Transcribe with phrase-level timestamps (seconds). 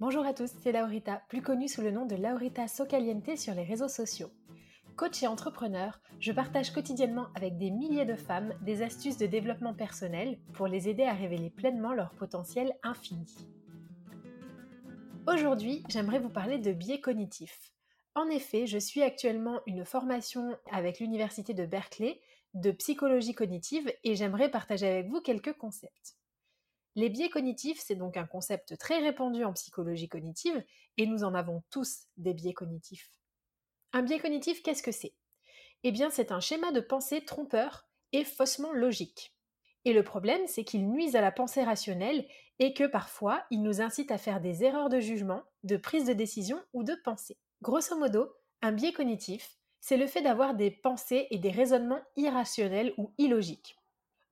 [0.00, 3.64] Bonjour à tous, c'est Laurita, plus connue sous le nom de Laurita Socaliente sur les
[3.64, 4.30] réseaux sociaux.
[4.96, 9.74] Coach et entrepreneur, je partage quotidiennement avec des milliers de femmes des astuces de développement
[9.74, 13.26] personnel pour les aider à révéler pleinement leur potentiel infini.
[15.26, 17.70] Aujourd'hui, j'aimerais vous parler de biais cognitifs.
[18.14, 22.22] En effet, je suis actuellement une formation avec l'Université de Berkeley
[22.54, 26.16] de psychologie cognitive et j'aimerais partager avec vous quelques concepts.
[27.00, 30.62] Les biais cognitifs, c'est donc un concept très répandu en psychologie cognitive
[30.98, 33.10] et nous en avons tous des biais cognitifs.
[33.94, 35.14] Un biais cognitif, qu'est-ce que c'est?
[35.82, 39.34] Eh bien, c'est un schéma de pensée trompeur et faussement logique.
[39.86, 42.28] Et le problème, c'est qu'il nuise à la pensée rationnelle
[42.58, 46.12] et que parfois, il nous incite à faire des erreurs de jugement, de prise de
[46.12, 47.38] décision ou de pensée.
[47.62, 52.92] Grosso modo, un biais cognitif, c'est le fait d'avoir des pensées et des raisonnements irrationnels
[52.98, 53.79] ou illogiques.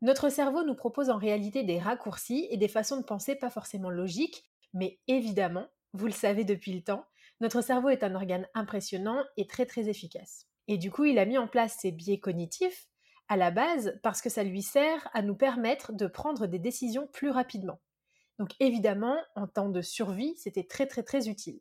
[0.01, 3.91] Notre cerveau nous propose en réalité des raccourcis et des façons de penser pas forcément
[3.91, 7.05] logiques, mais évidemment, vous le savez depuis le temps,
[7.41, 10.47] notre cerveau est un organe impressionnant et très très efficace.
[10.69, 12.89] Et du coup, il a mis en place ces biais cognitifs
[13.29, 17.09] à la base parce que ça lui sert à nous permettre de prendre des décisions
[17.13, 17.81] plus rapidement.
[18.39, 21.61] Donc évidemment, en temps de survie, c'était très très très utile.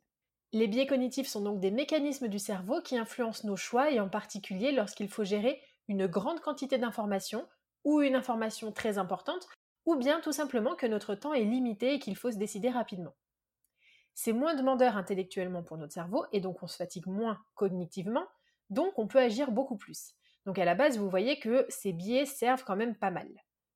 [0.52, 4.08] Les biais cognitifs sont donc des mécanismes du cerveau qui influencent nos choix et en
[4.08, 7.46] particulier lorsqu'il faut gérer une grande quantité d'informations
[7.88, 9.48] ou une information très importante,
[9.86, 13.14] ou bien tout simplement que notre temps est limité et qu'il faut se décider rapidement.
[14.12, 18.26] C'est moins demandeur intellectuellement pour notre cerveau et donc on se fatigue moins cognitivement,
[18.68, 20.12] donc on peut agir beaucoup plus.
[20.44, 23.30] Donc à la base, vous voyez que ces biais servent quand même pas mal.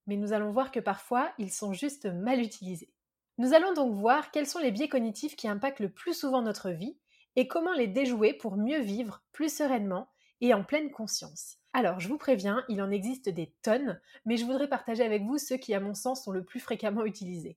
[0.07, 2.93] Mais nous allons voir que parfois, ils sont juste mal utilisés.
[3.39, 6.69] Nous allons donc voir quels sont les biais cognitifs qui impactent le plus souvent notre
[6.69, 6.99] vie
[7.35, 10.11] et comment les déjouer pour mieux vivre plus sereinement
[10.43, 11.62] et en pleine conscience.
[11.75, 15.39] Alors, je vous préviens, il en existe des tonnes, mais je voudrais partager avec vous
[15.39, 17.57] ceux qui, à mon sens, sont le plus fréquemment utilisés.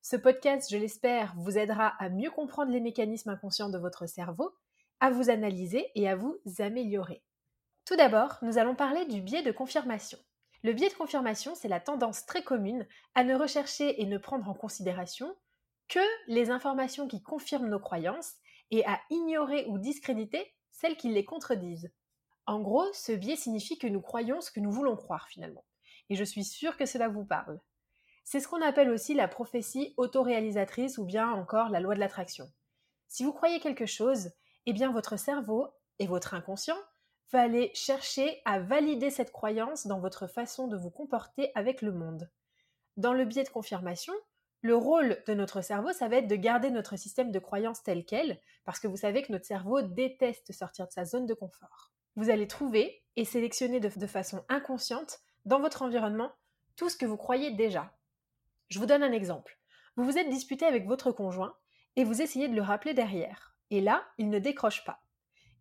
[0.00, 4.54] Ce podcast, je l'espère, vous aidera à mieux comprendre les mécanismes inconscients de votre cerveau,
[5.00, 7.22] à vous analyser et à vous améliorer.
[7.84, 10.18] Tout d'abord, nous allons parler du biais de confirmation.
[10.62, 14.48] Le biais de confirmation, c'est la tendance très commune à ne rechercher et ne prendre
[14.48, 15.36] en considération
[15.88, 18.32] que les informations qui confirment nos croyances
[18.70, 21.90] et à ignorer ou discréditer celles qui les contredisent.
[22.46, 25.64] En gros, ce biais signifie que nous croyons ce que nous voulons croire finalement.
[26.08, 27.60] Et je suis sûre que cela vous parle.
[28.24, 32.50] C'est ce qu'on appelle aussi la prophétie autoréalisatrice ou bien encore la loi de l'attraction.
[33.08, 34.30] Si vous croyez quelque chose,
[34.66, 35.68] eh bien votre cerveau
[35.98, 36.78] et votre inconscient
[37.32, 41.92] va aller chercher à valider cette croyance dans votre façon de vous comporter avec le
[41.92, 42.30] monde.
[42.96, 44.14] Dans le biais de confirmation,
[44.60, 48.04] le rôle de notre cerveau, ça va être de garder notre système de croyance tel
[48.04, 51.92] quel, parce que vous savez que notre cerveau déteste sortir de sa zone de confort.
[52.16, 56.32] Vous allez trouver et sélectionner de, façon inconsciente dans votre environnement
[56.74, 57.94] tout ce que vous croyez déjà.
[58.68, 59.58] Je vous donne un exemple.
[59.96, 61.54] Vous vous êtes disputé avec votre conjoint
[61.94, 63.54] et vous essayez de le rappeler derrière.
[63.70, 65.02] Et là, il ne décroche pas.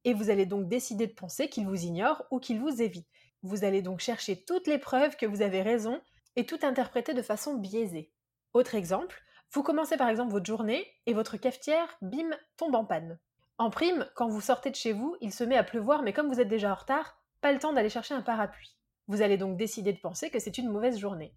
[0.05, 3.07] Et vous allez donc décider de penser qu'il vous ignore ou qu'il vous évite.
[3.43, 6.01] Vous allez donc chercher toutes les preuves que vous avez raison
[6.35, 8.11] et tout interpréter de façon biaisée.
[8.53, 9.21] Autre exemple,
[9.51, 13.19] vous commencez par exemple votre journée et votre cafetière, bim, tombe en panne.
[13.57, 16.27] En prime, quand vous sortez de chez vous, il se met à pleuvoir, mais comme
[16.27, 18.75] vous êtes déjà en retard, pas le temps d'aller chercher un parapluie.
[19.07, 21.33] Vous allez donc décider de penser que c'est une mauvaise journée.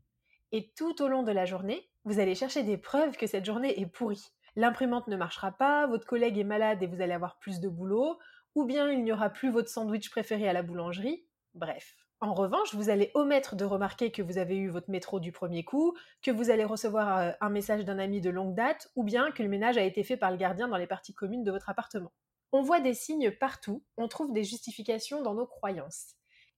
[0.50, 3.80] Et tout au long de la journée, vous allez chercher des preuves que cette journée
[3.80, 4.32] est pourrie.
[4.56, 8.18] L'imprimante ne marchera pas, votre collègue est malade et vous allez avoir plus de boulot,
[8.56, 11.24] ou bien il n'y aura plus votre sandwich préféré à la boulangerie.
[11.54, 11.94] Bref.
[12.20, 15.62] En revanche, vous allez omettre de remarquer que vous avez eu votre métro du premier
[15.62, 19.30] coup, que vous allez recevoir euh, un message d'un ami de longue date, ou bien
[19.30, 21.68] que le ménage a été fait par le gardien dans les parties communes de votre
[21.68, 22.12] appartement.
[22.50, 26.16] On voit des signes partout, on trouve des justifications dans nos croyances.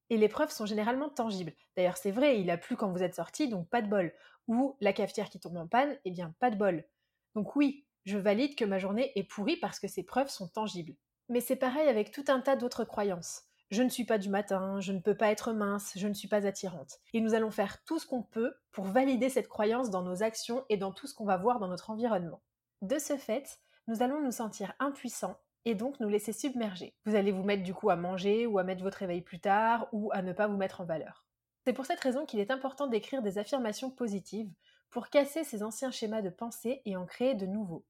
[0.08, 1.52] Et les preuves sont généralement tangibles.
[1.76, 4.14] D'ailleurs, c'est vrai, il a plu quand vous êtes sorti, donc pas de bol.
[4.48, 6.84] Ou la cafetière qui tombe en panne, eh bien pas de bol.
[7.34, 10.94] Donc oui, je valide que ma journée est pourrie parce que ces preuves sont tangibles.
[11.28, 13.49] Mais c'est pareil avec tout un tas d'autres croyances.
[13.70, 16.26] Je ne suis pas du matin, je ne peux pas être mince, je ne suis
[16.26, 16.98] pas attirante.
[17.14, 20.64] Et nous allons faire tout ce qu'on peut pour valider cette croyance dans nos actions
[20.68, 22.42] et dans tout ce qu'on va voir dans notre environnement.
[22.82, 26.96] De ce fait, nous allons nous sentir impuissants et donc nous laisser submerger.
[27.04, 29.86] Vous allez vous mettre du coup à manger ou à mettre votre réveil plus tard
[29.92, 31.24] ou à ne pas vous mettre en valeur.
[31.64, 34.50] C'est pour cette raison qu'il est important d'écrire des affirmations positives
[34.88, 37.84] pour casser ces anciens schémas de pensée et en créer de nouveaux.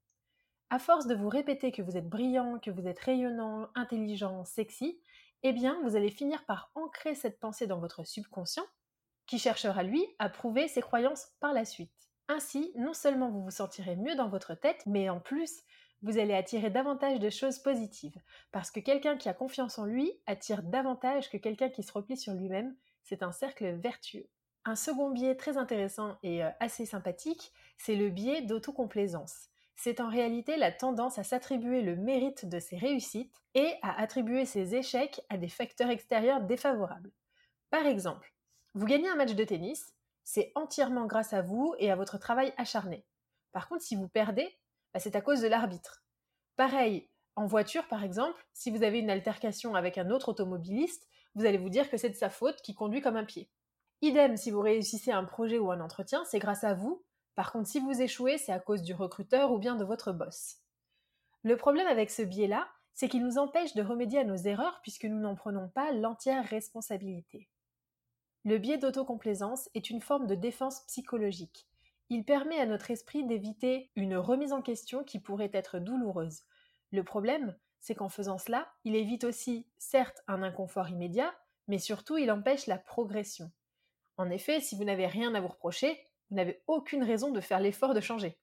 [0.69, 5.01] À force de vous répéter que vous êtes brillant, que vous êtes rayonnant, intelligent, sexy,
[5.43, 8.67] eh bien, vous allez finir par ancrer cette pensée dans votre subconscient,
[9.27, 11.93] qui cherchera lui à prouver ses croyances par la suite.
[12.29, 15.63] Ainsi, non seulement vous vous sentirez mieux dans votre tête, mais en plus,
[16.03, 18.19] vous allez attirer davantage de choses positives,
[18.53, 22.17] parce que quelqu'un qui a confiance en lui attire davantage que quelqu'un qui se replie
[22.17, 24.29] sur lui-même, c'est un cercle vertueux.
[24.65, 29.50] Un second biais très intéressant et euh, assez sympathique, c'est le biais d'autocomplaisance.
[29.83, 34.45] C'est en réalité la tendance à s'attribuer le mérite de ses réussites et à attribuer
[34.45, 37.11] ses échecs à des facteurs extérieurs défavorables.
[37.71, 38.35] Par exemple,
[38.75, 42.53] vous gagnez un match de tennis, c'est entièrement grâce à vous et à votre travail
[42.59, 43.07] acharné.
[43.53, 44.55] Par contre, si vous perdez,
[44.93, 46.05] bah, c'est à cause de l'arbitre.
[46.57, 51.47] Pareil, en voiture par exemple, si vous avez une altercation avec un autre automobiliste, vous
[51.47, 53.49] allez vous dire que c'est de sa faute qui conduit comme un pied.
[54.03, 57.03] Idem, si vous réussissez un projet ou un entretien, c'est grâce à vous.
[57.41, 60.59] Par contre, si vous échouez, c'est à cause du recruteur ou bien de votre boss.
[61.43, 65.07] Le problème avec ce biais-là, c'est qu'il nous empêche de remédier à nos erreurs puisque
[65.07, 67.49] nous n'en prenons pas l'entière responsabilité.
[68.45, 71.67] Le biais d'autocomplaisance est une forme de défense psychologique.
[72.11, 76.43] Il permet à notre esprit d'éviter une remise en question qui pourrait être douloureuse.
[76.93, 81.35] Le problème, c'est qu'en faisant cela, il évite aussi, certes, un inconfort immédiat,
[81.69, 83.51] mais surtout il empêche la progression.
[84.19, 87.61] En effet, si vous n'avez rien à vous reprocher, vous n'avez aucune raison de faire
[87.61, 88.39] l'effort de changer.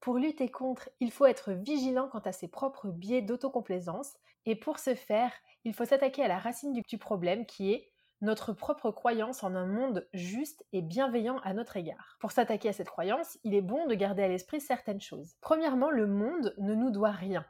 [0.00, 4.14] Pour lutter contre, il faut être vigilant quant à ses propres biais d'autocomplaisance,
[4.46, 5.32] et pour ce faire,
[5.64, 7.90] il faut s'attaquer à la racine du problème qui est
[8.20, 12.16] notre propre croyance en un monde juste et bienveillant à notre égard.
[12.20, 15.34] Pour s'attaquer à cette croyance, il est bon de garder à l'esprit certaines choses.
[15.40, 17.44] Premièrement, le monde ne nous doit rien.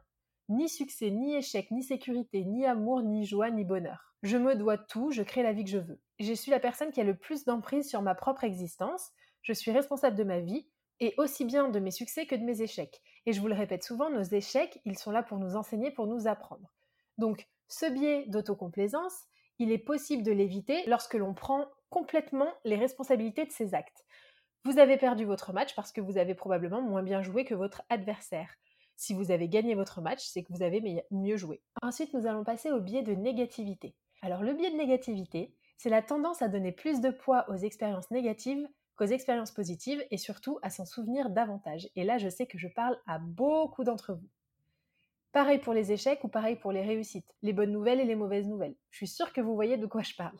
[0.48, 4.14] Ni succès, ni échec, ni sécurité, ni amour, ni joie, ni bonheur.
[4.22, 6.00] Je me dois tout, je crée la vie que je veux.
[6.18, 9.10] Je suis la personne qui a le plus d'emprise sur ma propre existence,
[9.44, 10.66] je suis responsable de ma vie,
[11.00, 13.02] et aussi bien de mes succès que de mes échecs.
[13.26, 16.06] Et je vous le répète souvent, nos échecs, ils sont là pour nous enseigner, pour
[16.06, 16.72] nous apprendre.
[17.18, 19.24] Donc, ce biais d'autocomplaisance,
[19.58, 24.04] il est possible de l'éviter lorsque l'on prend complètement les responsabilités de ses actes.
[24.64, 27.82] Vous avez perdu votre match parce que vous avez probablement moins bien joué que votre
[27.88, 28.54] adversaire.
[28.96, 31.60] Si vous avez gagné votre match, c'est que vous avez mieux joué.
[31.82, 33.94] Ensuite, nous allons passer au biais de négativité.
[34.22, 38.10] Alors le biais de négativité, c'est la tendance à donner plus de poids aux expériences
[38.10, 41.88] négatives qu'aux expériences positives et surtout à s'en souvenir davantage.
[41.96, 44.28] Et là, je sais que je parle à beaucoup d'entre vous.
[45.32, 48.46] Pareil pour les échecs ou pareil pour les réussites, les bonnes nouvelles et les mauvaises
[48.46, 48.76] nouvelles.
[48.90, 50.38] Je suis sûre que vous voyez de quoi je parle.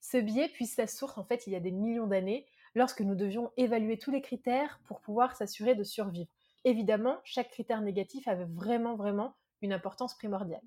[0.00, 3.14] Ce biais puise sa source en fait il y a des millions d'années, lorsque nous
[3.14, 6.30] devions évaluer tous les critères pour pouvoir s'assurer de survivre.
[6.64, 10.62] Évidemment, chaque critère négatif avait vraiment vraiment une importance primordiale.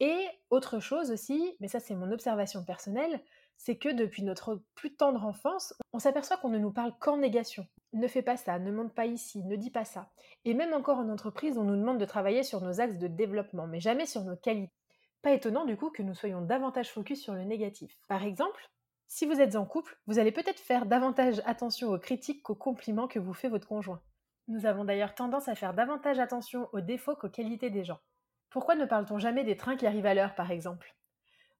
[0.00, 3.22] Et autre chose aussi, mais ça c'est mon observation personnelle,
[3.62, 7.66] c'est que depuis notre plus tendre enfance, on s'aperçoit qu'on ne nous parle qu'en négation.
[7.92, 10.10] Ne fais pas ça, ne monte pas ici, ne dis pas ça.
[10.46, 13.66] Et même encore en entreprise, on nous demande de travailler sur nos axes de développement,
[13.66, 14.72] mais jamais sur nos qualités.
[15.20, 17.98] Pas étonnant du coup que nous soyons davantage focus sur le négatif.
[18.08, 18.66] Par exemple,
[19.08, 23.08] si vous êtes en couple, vous allez peut-être faire davantage attention aux critiques qu'aux compliments
[23.08, 24.00] que vous fait votre conjoint.
[24.48, 28.00] Nous avons d'ailleurs tendance à faire davantage attention aux défauts qu'aux qualités des gens.
[28.48, 30.96] Pourquoi ne parle-t-on jamais des trains qui arrivent à l'heure, par exemple?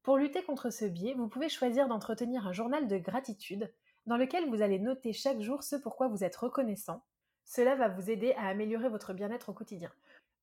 [0.03, 3.71] Pour lutter contre ce biais, vous pouvez choisir d'entretenir un journal de gratitude
[4.07, 7.05] dans lequel vous allez noter chaque jour ce pourquoi vous êtes reconnaissant.
[7.45, 9.93] Cela va vous aider à améliorer votre bien-être au quotidien.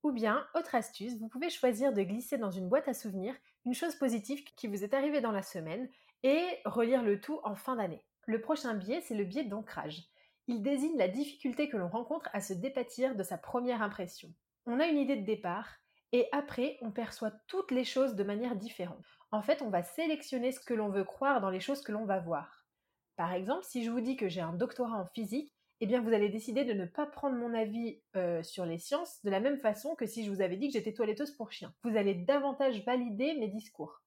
[0.03, 3.35] Ou bien, autre astuce, vous pouvez choisir de glisser dans une boîte à souvenirs
[3.65, 5.89] une chose positive qui vous est arrivée dans la semaine
[6.23, 8.05] et relire le tout en fin d'année.
[8.25, 10.03] Le prochain biais, c'est le biais d'ancrage.
[10.47, 14.31] Il désigne la difficulté que l'on rencontre à se dépatir de sa première impression.
[14.65, 15.67] On a une idée de départ
[16.13, 19.05] et après, on perçoit toutes les choses de manière différente.
[19.31, 22.05] En fait, on va sélectionner ce que l'on veut croire dans les choses que l'on
[22.05, 22.65] va voir.
[23.17, 26.13] Par exemple, si je vous dis que j'ai un doctorat en physique, eh bien vous
[26.13, 29.59] allez décider de ne pas prendre mon avis euh, sur les sciences de la même
[29.59, 31.73] façon que si je vous avais dit que j'étais toiletteuse pour chien.
[31.83, 34.01] Vous allez davantage valider mes discours.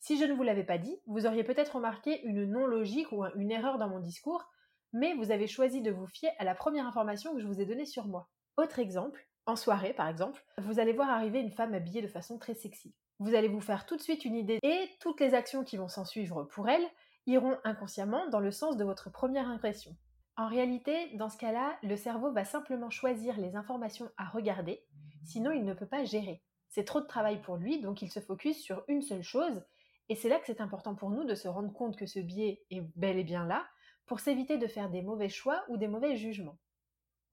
[0.00, 3.50] Si je ne vous l'avais pas dit, vous auriez peut-être remarqué une non-logique ou une
[3.50, 4.44] erreur dans mon discours,
[4.92, 7.66] mais vous avez choisi de vous fier à la première information que je vous ai
[7.66, 8.28] donnée sur moi.
[8.56, 12.38] Autre exemple, en soirée par exemple, vous allez voir arriver une femme habillée de façon
[12.38, 12.94] très sexy.
[13.18, 15.88] Vous allez vous faire tout de suite une idée et toutes les actions qui vont
[15.88, 16.86] s'en suivre pour elle
[17.26, 19.94] iront inconsciemment dans le sens de votre première impression.
[20.36, 24.82] En réalité, dans ce cas-là, le cerveau va simplement choisir les informations à regarder,
[25.24, 26.42] sinon il ne peut pas gérer.
[26.68, 29.62] C'est trop de travail pour lui, donc il se focus sur une seule chose,
[30.08, 32.62] et c'est là que c'est important pour nous de se rendre compte que ce biais
[32.70, 33.66] est bel et bien là,
[34.06, 36.58] pour s'éviter de faire des mauvais choix ou des mauvais jugements.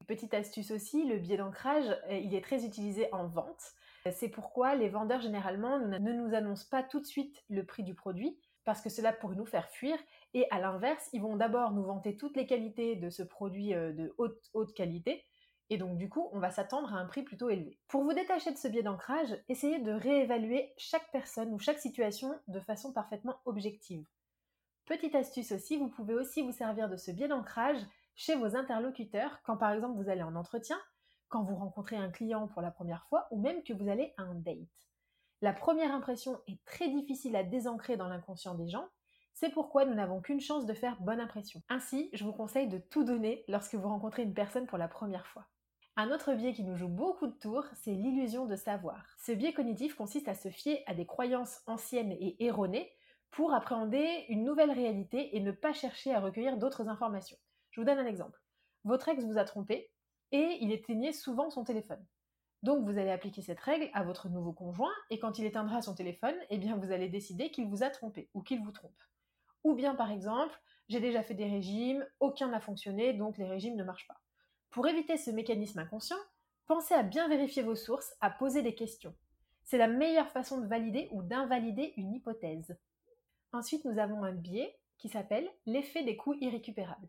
[0.08, 3.74] Petite astuce aussi, le biais d'ancrage, euh, il est très utilisé en vente.
[4.12, 7.94] C'est pourquoi les vendeurs généralement ne nous annoncent pas tout de suite le prix du
[7.94, 9.98] produit, parce que cela pourrait nous faire fuir.
[10.34, 13.92] Et à l'inverse, ils vont d'abord nous vanter toutes les qualités de ce produit euh,
[13.92, 15.26] de haute, haute qualité.
[15.70, 17.78] Et donc du coup, on va s'attendre à un prix plutôt élevé.
[17.90, 22.34] Pour vous détacher de ce biais d'ancrage, essayez de réévaluer chaque personne ou chaque situation
[22.48, 24.06] de façon parfaitement objective.
[24.86, 27.82] Petite astuce aussi, vous pouvez aussi vous servir de ce biais d'ancrage
[28.18, 30.78] chez vos interlocuteurs quand par exemple vous allez en entretien,
[31.30, 34.24] quand vous rencontrez un client pour la première fois ou même que vous allez à
[34.24, 34.58] un date.
[35.42, 38.90] La première impression est très difficile à désancrer dans l'inconscient des gens,
[39.34, 41.62] c'est pourquoi nous n'avons qu'une chance de faire bonne impression.
[41.70, 45.28] Ainsi, je vous conseille de tout donner lorsque vous rencontrez une personne pour la première
[45.28, 45.46] fois.
[45.96, 49.06] Un autre biais qui nous joue beaucoup de tours, c'est l'illusion de savoir.
[49.20, 52.92] Ce biais cognitif consiste à se fier à des croyances anciennes et erronées
[53.30, 57.38] pour appréhender une nouvelle réalité et ne pas chercher à recueillir d'autres informations.
[57.78, 58.42] Je vous donne un exemple.
[58.86, 59.92] Votre ex vous a trompé
[60.32, 62.04] et il éteignait souvent son téléphone.
[62.64, 65.94] Donc vous allez appliquer cette règle à votre nouveau conjoint et quand il éteindra son
[65.94, 69.00] téléphone, eh bien vous allez décider qu'il vous a trompé ou qu'il vous trompe.
[69.64, 73.76] Ou bien par exemple, j'ai déjà fait des régimes, aucun n'a fonctionné, donc les régimes
[73.76, 74.22] ne marchent pas.
[74.72, 76.18] Pour éviter ce mécanisme inconscient,
[76.66, 79.14] pensez à bien vérifier vos sources, à poser des questions.
[79.66, 82.76] C'est la meilleure façon de valider ou d'invalider une hypothèse.
[83.54, 87.08] Ensuite, nous avons un biais qui s'appelle l'effet des coûts irrécupérables.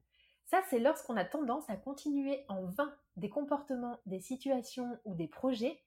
[0.51, 5.29] Ça, c'est lorsqu'on a tendance à continuer en vain des comportements, des situations ou des
[5.29, 5.83] projets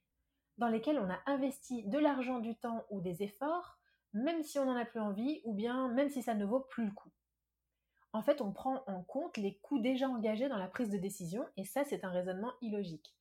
[0.60, 3.80] dans lesquels on a investi de l'argent, du temps ou des efforts,
[4.14, 6.86] même si on n'en a plus envie ou bien même si ça ne vaut plus
[6.86, 7.10] le coup.
[8.14, 11.44] En fait, on prend en compte les coûts déjà engagés dans la prise de décision
[11.58, 13.16] et ça, c'est un raisonnement illogique.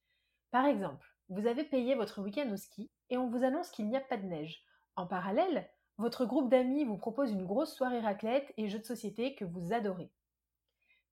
[0.51, 3.97] Par exemple, vous avez payé votre week-end au ski et on vous annonce qu'il n'y
[3.97, 4.63] a pas de neige.
[4.95, 9.35] En parallèle, votre groupe d'amis vous propose une grosse soirée raclette et jeux de société
[9.35, 10.13] que vous adorez.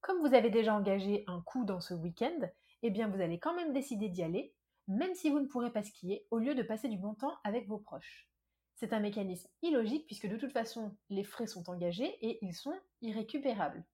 [0.00, 2.38] Comme vous avez déjà engagé un coup dans ce week-end,
[2.82, 4.54] eh bien vous allez quand même décider d'y aller,
[4.86, 7.66] même si vous ne pourrez pas skier, au lieu de passer du bon temps avec
[7.68, 8.28] vos proches.
[8.76, 12.78] C'est un mécanisme illogique puisque de toute façon les frais sont engagés et ils sont
[13.02, 13.84] irrécupérables.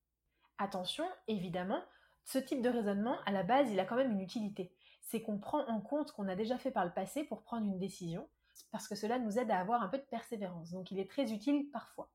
[0.59, 1.83] Attention, évidemment,
[2.25, 4.73] ce type de raisonnement, à la base, il a quand même une utilité.
[5.01, 7.67] C'est qu'on prend en compte ce qu'on a déjà fait par le passé pour prendre
[7.67, 8.29] une décision,
[8.71, 11.33] parce que cela nous aide à avoir un peu de persévérance, donc il est très
[11.33, 12.11] utile parfois.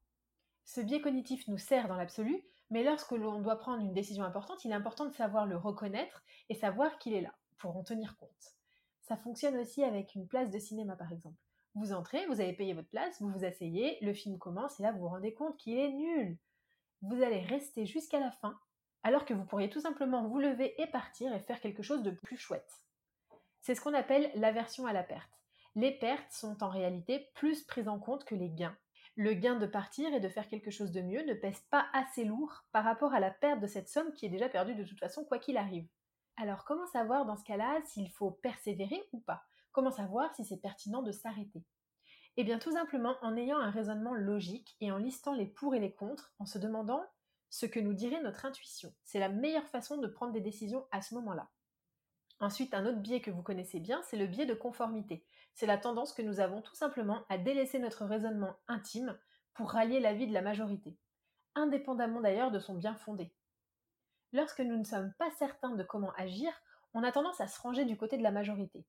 [0.66, 4.64] Ce biais cognitif nous sert dans l'absolu, mais lorsque l'on doit prendre une décision importante,
[4.66, 8.18] il est important de savoir le reconnaître et savoir qu'il est là, pour en tenir
[8.18, 8.56] compte.
[9.02, 11.38] Ça fonctionne aussi avec une place de cinéma par exemple.
[11.76, 14.92] Vous entrez, vous avez payé votre place, vous vous asseyez, le film commence et là
[14.92, 16.38] vous vous rendez compte qu'il est nul.
[17.02, 18.60] Vous allez rester jusqu'à la fin,
[19.04, 22.12] alors que vous pourriez tout simplement vous lever et partir et faire quelque chose de
[22.12, 22.84] plus chouette.
[23.62, 25.32] C'est ce qu'on appelle l'aversion à la perte.
[25.76, 28.78] Les pertes sont en réalité plus prises en compte que les gains
[29.20, 32.24] le gain de partir et de faire quelque chose de mieux ne pèse pas assez
[32.24, 34.98] lourd par rapport à la perte de cette somme qui est déjà perdue de toute
[34.98, 35.90] façon quoi qu'il arrive.
[36.38, 39.44] Alors comment savoir dans ce cas-là s'il faut persévérer ou pas?
[39.74, 41.66] Comment savoir si c'est pertinent de s'arrêter?
[42.38, 45.82] Eh bien tout simplement en ayant un raisonnement logique et en listant les pour et
[45.82, 47.04] les contre, en se demandant
[47.50, 48.94] ce que nous dirait notre intuition.
[49.04, 51.50] C'est la meilleure façon de prendre des décisions à ce moment-là.
[52.40, 55.26] Ensuite, un autre biais que vous connaissez bien, c'est le biais de conformité.
[55.54, 59.18] C'est la tendance que nous avons tout simplement à délaisser notre raisonnement intime
[59.54, 60.96] pour rallier l'avis de la majorité,
[61.56, 63.34] indépendamment d'ailleurs de son bien fondé.
[64.32, 66.52] Lorsque nous ne sommes pas certains de comment agir,
[66.94, 68.86] on a tendance à se ranger du côté de la majorité.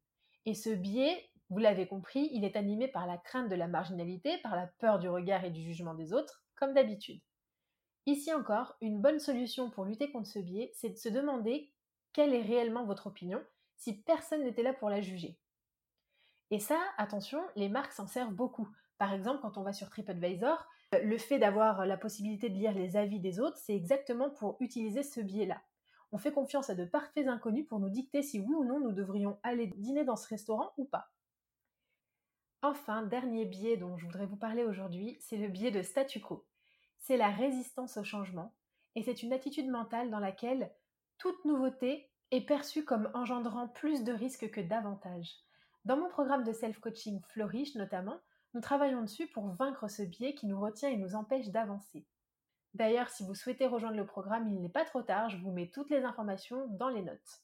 [0.46, 4.38] Et ce biais, vous l'avez compris, il est animé par la crainte de la marginalité,
[4.38, 7.20] par la peur du regard et du jugement des autres, comme d'habitude.
[8.06, 11.72] Ici encore, une bonne solution pour lutter contre ce biais, c'est de se demander
[12.12, 13.42] quelle est réellement votre opinion
[13.76, 15.38] si personne n'était là pour la juger?
[16.50, 18.68] Et ça, attention, les marques s'en servent beaucoup.
[18.98, 22.96] Par exemple, quand on va sur TripAdvisor, le fait d'avoir la possibilité de lire les
[22.96, 25.62] avis des autres, c'est exactement pour utiliser ce biais-là.
[26.12, 28.92] On fait confiance à de parfaits inconnus pour nous dicter si oui ou non nous
[28.92, 31.12] devrions aller dîner dans ce restaurant ou pas.
[32.62, 36.44] Enfin, dernier biais dont je voudrais vous parler aujourd'hui, c'est le biais de statu quo.
[36.98, 38.52] C'est la résistance au changement,
[38.96, 40.70] et c'est une attitude mentale dans laquelle
[41.20, 45.36] toute nouveauté est perçue comme engendrant plus de risques que d'avantages.
[45.84, 48.18] Dans mon programme de self-coaching Flourish notamment,
[48.54, 52.06] nous travaillons dessus pour vaincre ce biais qui nous retient et nous empêche d'avancer.
[52.72, 55.68] D'ailleurs, si vous souhaitez rejoindre le programme, il n'est pas trop tard, je vous mets
[55.68, 57.42] toutes les informations dans les notes.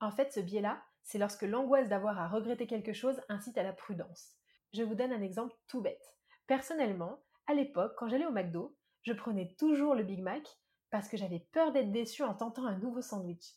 [0.00, 3.72] En fait, ce biais-là, c'est lorsque l'angoisse d'avoir à regretter quelque chose incite à la
[3.72, 4.34] prudence.
[4.74, 6.14] Je vous donne un exemple tout bête.
[6.46, 10.46] Personnellement, à l'époque, quand j'allais au McDo, je prenais toujours le Big Mac
[10.92, 13.54] parce que j'avais peur d'être déçu en tentant un nouveau sandwich.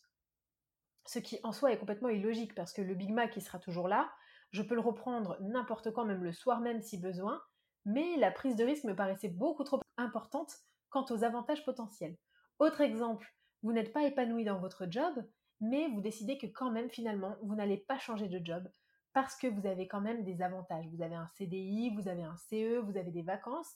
[1.05, 3.89] Ce qui en soi est complètement illogique parce que le Big Mac il sera toujours
[3.89, 4.09] là,
[4.51, 7.39] je peux le reprendre n'importe quand, même le soir même si besoin,
[7.83, 10.55] mais la prise de risque me paraissait beaucoup trop importante
[10.89, 12.15] quant aux avantages potentiels.
[12.57, 15.13] Autre exemple, vous n'êtes pas épanoui dans votre job,
[15.59, 18.65] mais vous décidez que quand même finalement vous n'allez pas changer de job
[19.11, 20.87] parce que vous avez quand même des avantages.
[20.87, 23.75] Vous avez un CDI, vous avez un CE, vous avez des vacances,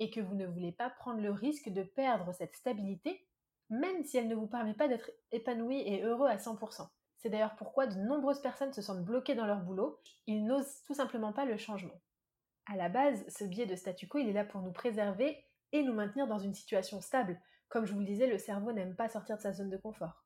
[0.00, 3.26] et que vous ne voulez pas prendre le risque de perdre cette stabilité,
[3.70, 6.88] même si elle ne vous permet pas d'être épanoui et heureux à 100%.
[7.18, 10.94] C'est d'ailleurs pourquoi de nombreuses personnes se sentent bloquées dans leur boulot, ils n'osent tout
[10.94, 12.00] simplement pas le changement.
[12.66, 15.82] À la base, ce biais de statu quo, il est là pour nous préserver et
[15.82, 17.40] nous maintenir dans une situation stable.
[17.68, 20.24] Comme je vous le disais, le cerveau n'aime pas sortir de sa zone de confort.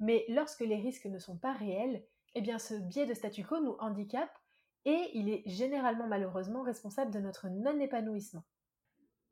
[0.00, 2.04] Mais lorsque les risques ne sont pas réels,
[2.34, 4.36] eh bien ce biais de statu quo nous handicape
[4.84, 8.44] et il est généralement malheureusement responsable de notre non-épanouissement.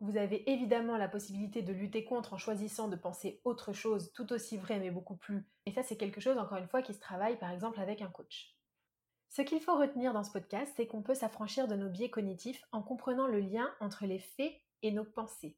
[0.03, 4.33] Vous avez évidemment la possibilité de lutter contre en choisissant de penser autre chose, tout
[4.33, 5.49] aussi vrai mais beaucoup plus.
[5.65, 8.11] Et ça c'est quelque chose encore une fois qui se travaille par exemple avec un
[8.11, 8.57] coach.
[9.29, 12.65] Ce qu'il faut retenir dans ce podcast, c'est qu'on peut s'affranchir de nos biais cognitifs
[12.73, 15.57] en comprenant le lien entre les faits et nos pensées.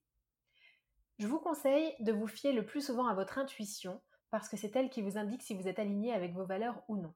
[1.19, 4.77] Je vous conseille de vous fier le plus souvent à votre intuition parce que c'est
[4.77, 7.15] elle qui vous indique si vous êtes aligné avec vos valeurs ou non.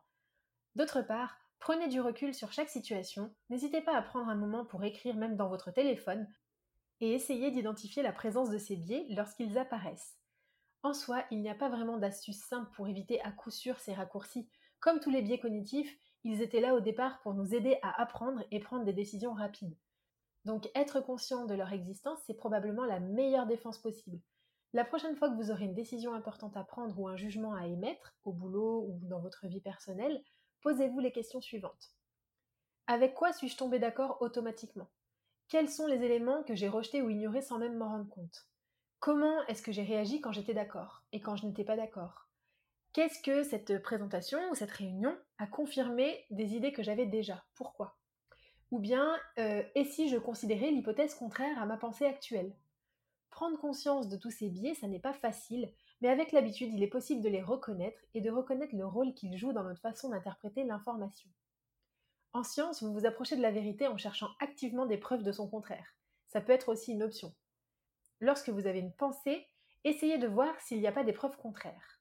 [0.76, 4.82] D'autre part, prenez du recul sur chaque situation, n'hésitez pas à prendre un moment pour
[4.82, 6.26] écrire même dans votre téléphone
[7.00, 10.18] et essayez d'identifier la présence de ces biais lorsqu'ils apparaissent.
[10.82, 13.94] En soi, il n'y a pas vraiment d'astuce simple pour éviter à coup sûr ces
[13.94, 14.48] raccourcis.
[14.80, 18.44] Comme tous les biais cognitifs, ils étaient là au départ pour nous aider à apprendre
[18.50, 19.76] et prendre des décisions rapides.
[20.44, 24.20] Donc être conscient de leur existence, c'est probablement la meilleure défense possible.
[24.72, 27.66] La prochaine fois que vous aurez une décision importante à prendre ou un jugement à
[27.66, 30.22] émettre, au boulot ou dans votre vie personnelle,
[30.60, 31.94] posez-vous les questions suivantes.
[32.86, 34.90] Avec quoi suis-je tombé d'accord automatiquement?
[35.48, 38.46] Quels sont les éléments que j'ai rejetés ou ignorés sans même m'en rendre compte?
[38.98, 42.28] Comment est-ce que j'ai réagi quand j'étais d'accord et quand je n'étais pas d'accord?
[42.92, 47.46] Qu'est-ce que cette présentation ou cette réunion a confirmé des idées que j'avais déjà?
[47.54, 47.96] Pourquoi?
[48.72, 52.54] Ou bien, euh, et si je considérais l'hypothèse contraire à ma pensée actuelle?
[53.30, 56.88] Prendre conscience de tous ces biais, ça n'est pas facile, mais avec l'habitude, il est
[56.88, 60.64] possible de les reconnaître et de reconnaître le rôle qu'ils jouent dans notre façon d'interpréter
[60.64, 61.30] l'information.
[62.32, 65.48] En science, vous vous approchez de la vérité en cherchant activement des preuves de son
[65.48, 65.94] contraire.
[66.28, 67.34] Ça peut être aussi une option.
[68.20, 69.46] Lorsque vous avez une pensée,
[69.84, 71.98] essayez de voir s'il n'y a pas des preuves contraires.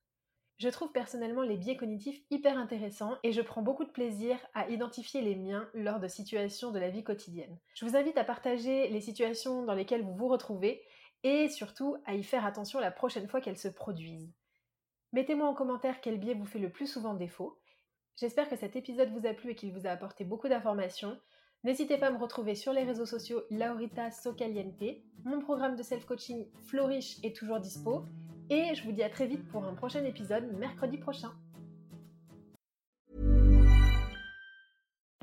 [0.57, 4.67] Je trouve personnellement les biais cognitifs hyper intéressants et je prends beaucoup de plaisir à
[4.69, 7.59] identifier les miens lors de situations de la vie quotidienne.
[7.75, 10.83] Je vous invite à partager les situations dans lesquelles vous vous retrouvez
[11.21, 14.33] et surtout à y faire attention la prochaine fois qu'elles se produisent.
[15.13, 17.59] Mettez-moi en commentaire quel biais vous fait le plus souvent défaut.
[18.19, 21.19] J'espère que cet épisode vous a plu et qu'il vous a apporté beaucoup d'informations.
[21.63, 25.03] N'hésitez pas à me retrouver sur les réseaux sociaux Laurita Socaliente.
[25.23, 28.06] Mon programme de self-coaching Flourish est toujours dispo.
[28.49, 31.32] Et je vous dis à très vite pour un prochain épisode mercredi prochain.